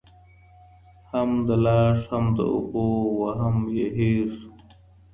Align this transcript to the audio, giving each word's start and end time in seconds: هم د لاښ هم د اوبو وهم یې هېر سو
هم 1.11 1.29
د 1.47 1.49
لاښ 1.65 1.99
هم 2.13 2.25
د 2.37 2.39
اوبو 2.53 2.87
وهم 3.19 3.57
یې 3.77 3.87
هېر 3.97 4.27
سو 4.39 4.49